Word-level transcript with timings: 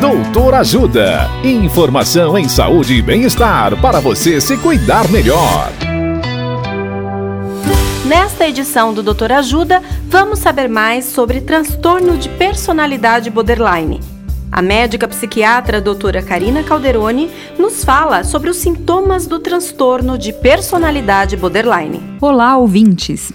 Doutor 0.00 0.54
Ajuda. 0.54 1.28
Informação 1.42 2.38
em 2.38 2.48
saúde 2.48 2.94
e 2.94 3.02
bem-estar 3.02 3.76
para 3.80 3.98
você 3.98 4.40
se 4.40 4.56
cuidar 4.56 5.08
melhor. 5.08 5.72
Nesta 8.04 8.46
edição 8.46 8.94
do 8.94 9.02
Doutor 9.02 9.32
Ajuda, 9.32 9.82
vamos 10.06 10.38
saber 10.38 10.68
mais 10.68 11.04
sobre 11.04 11.40
transtorno 11.40 12.16
de 12.16 12.28
personalidade 12.28 13.28
borderline. 13.28 14.00
A 14.52 14.62
médica 14.62 15.08
psiquiatra 15.08 15.80
doutora 15.80 16.22
Karina 16.22 16.62
Calderoni 16.62 17.28
nos 17.58 17.84
fala 17.84 18.22
sobre 18.22 18.50
os 18.50 18.56
sintomas 18.58 19.26
do 19.26 19.40
transtorno 19.40 20.16
de 20.16 20.32
personalidade 20.32 21.36
borderline. 21.36 22.00
Olá, 22.20 22.56
ouvintes! 22.56 23.32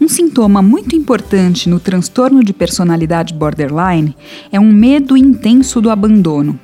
Um 0.00 0.08
sintoma 0.08 0.62
muito 0.62 0.94
importante 0.96 1.68
no 1.68 1.80
transtorno 1.80 2.42
de 2.42 2.52
personalidade 2.52 3.34
borderline 3.34 4.16
é 4.50 4.58
um 4.58 4.72
medo 4.72 5.16
intenso 5.16 5.80
do 5.80 5.90
abandono. 5.90 6.58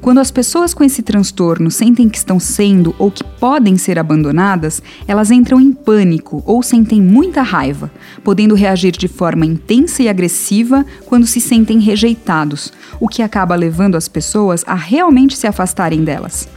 Quando 0.00 0.18
as 0.18 0.30
pessoas 0.30 0.72
com 0.72 0.82
esse 0.82 1.02
transtorno 1.02 1.70
sentem 1.70 2.08
que 2.08 2.16
estão 2.16 2.40
sendo 2.40 2.94
ou 2.98 3.10
que 3.10 3.22
podem 3.22 3.76
ser 3.76 3.98
abandonadas, 3.98 4.82
elas 5.06 5.30
entram 5.30 5.60
em 5.60 5.72
pânico 5.72 6.42
ou 6.46 6.62
sentem 6.62 7.02
muita 7.02 7.42
raiva, 7.42 7.90
podendo 8.24 8.54
reagir 8.54 8.92
de 8.92 9.08
forma 9.08 9.44
intensa 9.44 10.02
e 10.02 10.08
agressiva 10.08 10.86
quando 11.04 11.26
se 11.26 11.40
sentem 11.40 11.78
rejeitados, 11.78 12.72
o 12.98 13.08
que 13.08 13.22
acaba 13.22 13.54
levando 13.54 13.96
as 13.96 14.08
pessoas 14.08 14.64
a 14.66 14.74
realmente 14.74 15.36
se 15.36 15.46
afastarem 15.46 16.02
delas. 16.02 16.48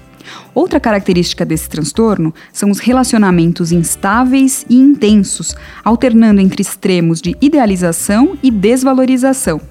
Outra 0.54 0.80
característica 0.80 1.45
desse 1.45 1.70
transtorno 1.70 2.34
são 2.52 2.70
os 2.70 2.80
relacionamentos 2.80 3.72
instáveis 3.72 4.66
e 4.70 4.76
intensos, 4.76 5.55
alternando 5.84 6.41
entre 6.41 6.62
extremos 6.62 7.22
de 7.22 7.36
idealização 7.41 8.38
e 8.41 8.52
desvalorização. 8.52 9.62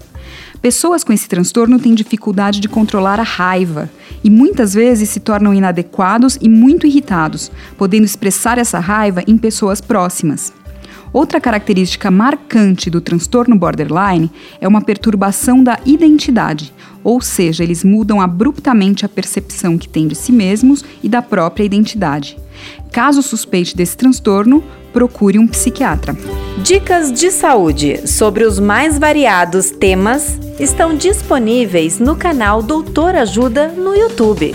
Pessoas 0.60 1.02
com 1.02 1.12
esse 1.12 1.28
transtorno 1.28 1.78
têm 1.80 1.92
dificuldade 1.92 2.60
de 2.60 2.68
controlar 2.68 3.18
a 3.18 3.24
raiva 3.24 3.90
e 4.22 4.30
muitas 4.30 4.74
vezes 4.74 5.08
se 5.08 5.18
tornam 5.18 5.52
inadequados 5.52 6.38
e 6.40 6.48
muito 6.48 6.86
irritados, 6.86 7.50
podendo 7.76 8.04
expressar 8.04 8.58
essa 8.58 8.78
raiva 8.78 9.24
em 9.26 9.36
pessoas 9.36 9.80
próximas. 9.80 10.52
Outra 11.12 11.40
característica 11.40 12.10
marcante 12.10 12.88
do 12.88 13.00
transtorno 13.00 13.56
borderline 13.56 14.30
é 14.60 14.66
uma 14.66 14.80
perturbação 14.80 15.62
da 15.62 15.78
identidade, 15.84 16.72
ou 17.04 17.20
seja, 17.20 17.62
eles 17.62 17.84
mudam 17.84 18.20
abruptamente 18.20 19.04
a 19.04 19.08
percepção 19.08 19.76
que 19.76 19.88
têm 19.88 20.08
de 20.08 20.14
si 20.14 20.32
mesmos 20.32 20.84
e 21.02 21.08
da 21.08 21.20
própria 21.20 21.64
identidade. 21.64 22.38
Caso 22.90 23.22
suspeite 23.22 23.76
desse 23.76 23.96
transtorno, 23.96 24.62
procure 24.92 25.38
um 25.38 25.46
psiquiatra. 25.46 26.16
Dicas 26.62 27.12
de 27.12 27.30
saúde 27.30 28.06
sobre 28.06 28.44
os 28.44 28.58
mais 28.58 28.98
variados 28.98 29.70
temas 29.70 30.38
estão 30.60 30.94
disponíveis 30.94 31.98
no 31.98 32.14
canal 32.14 32.62
Doutor 32.62 33.14
Ajuda 33.16 33.68
no 33.68 33.94
YouTube. 33.94 34.54